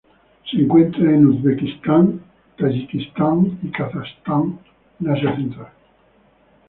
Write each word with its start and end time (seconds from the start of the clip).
Se 0.49 0.57
encuentra 0.57 1.03
en 1.11 1.27
Uzbekistán, 1.27 2.21
Tayikistán 2.57 3.59
y 3.61 3.69
Kazajstán 3.69 4.59
en 4.99 5.09
Asia 5.11 5.35
central. 5.35 5.71